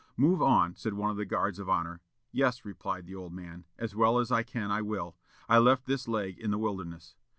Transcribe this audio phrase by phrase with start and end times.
[0.17, 2.01] "Move on," said one of the guards of honor.
[2.31, 5.15] "Yes," replied the old man, "as well as I can I will.
[5.47, 7.13] I left this leg in the Wilderness."